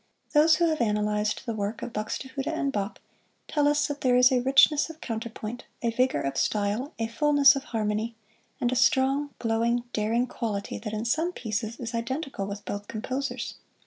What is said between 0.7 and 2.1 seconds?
analyzed the work of